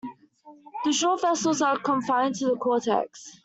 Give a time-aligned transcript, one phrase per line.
[0.83, 3.39] The short vessels are confined to the cortex.